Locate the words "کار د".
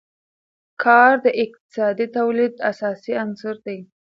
0.83-1.27